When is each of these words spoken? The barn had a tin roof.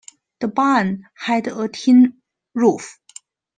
The 0.39 0.47
barn 0.47 1.07
had 1.13 1.45
a 1.45 1.67
tin 1.67 2.19
roof. 2.55 2.97